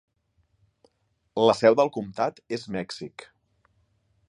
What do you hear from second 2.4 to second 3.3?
és Mèxic.